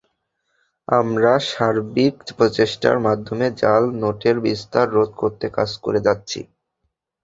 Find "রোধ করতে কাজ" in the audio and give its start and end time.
4.95-5.69